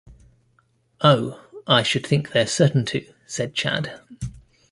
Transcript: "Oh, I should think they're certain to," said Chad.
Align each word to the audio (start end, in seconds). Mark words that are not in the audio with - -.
"Oh, 1.01 1.39
I 1.67 1.83
should 1.83 2.07
think 2.07 2.31
they're 2.31 2.47
certain 2.47 2.85
to," 2.85 3.05
said 3.27 3.53
Chad. 3.53 4.01